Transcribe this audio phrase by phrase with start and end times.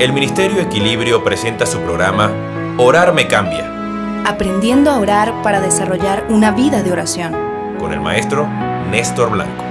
[0.00, 6.52] El Ministerio Equilibrio presenta su programa Orar me cambia, Aprendiendo a orar para desarrollar una
[6.52, 7.32] vida de oración.
[7.80, 8.46] con el maestro
[8.90, 9.64] Néstor Blanco.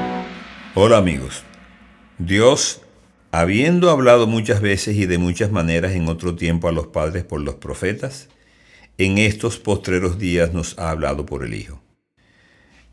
[0.76, 1.44] Hola amigos.
[2.17, 2.81] Dios,
[3.31, 7.39] habiendo hablado muchas veces y de muchas maneras en otro tiempo a los padres por
[7.39, 8.28] los profetas,
[8.97, 11.79] en estos postreros días nos ha hablado por el Hijo.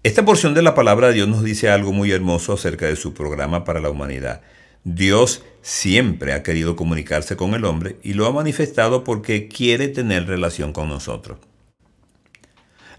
[0.04, 3.12] Esta porción de la palabra de Dios nos dice algo muy hermoso acerca de su
[3.12, 4.42] programa para la humanidad.
[4.84, 10.26] Dios siempre ha querido comunicarse con el hombre y lo ha manifestado porque quiere tener
[10.26, 11.38] relación con nosotros.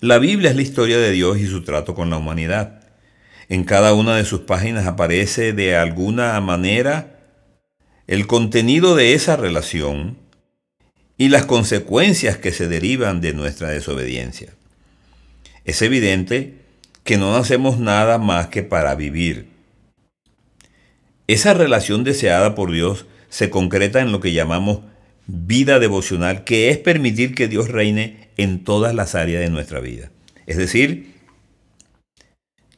[0.02, 2.82] La Biblia es la historia de Dios y su trato con la humanidad.
[3.50, 7.20] En cada una de sus páginas aparece de alguna manera
[8.08, 10.18] el contenido de esa relación
[11.18, 14.54] y las consecuencias que se derivan de nuestra desobediencia.
[15.64, 16.56] Es evidente
[17.04, 19.55] que no hacemos nada más que para vivir.
[21.28, 24.82] Esa relación deseada por Dios se concreta en lo que llamamos
[25.28, 30.12] vida devocional, que es permitir que Dios reine en todas las áreas de nuestra vida.
[30.46, 31.16] Es decir,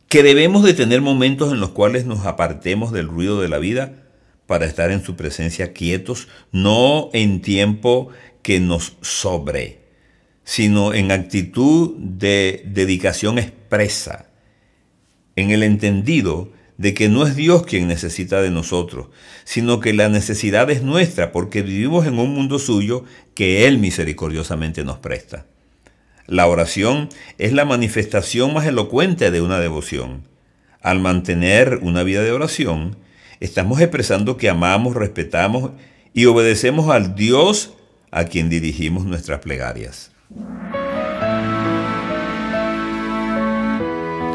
[0.07, 4.03] que debemos de tener momentos en los cuales nos apartemos del ruido de la vida
[4.45, 8.09] para estar en su presencia quietos, no en tiempo
[8.41, 9.81] que nos sobre,
[10.45, 14.29] sino en actitud de dedicación expresa,
[15.35, 19.07] en el entendido de que no es Dios quien necesita de nosotros,
[19.43, 24.83] sino que la necesidad es nuestra porque vivimos en un mundo suyo que Él misericordiosamente
[24.83, 25.45] nos presta.
[26.27, 30.23] La oración es la manifestación más elocuente de una devoción.
[30.81, 32.97] Al mantener una vida de oración,
[33.39, 35.71] estamos expresando que amamos, respetamos
[36.13, 37.73] y obedecemos al Dios
[38.11, 40.11] a quien dirigimos nuestras plegarias.